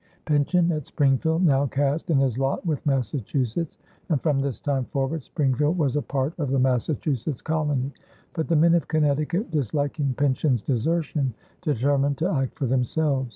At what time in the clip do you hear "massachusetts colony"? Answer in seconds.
6.57-7.93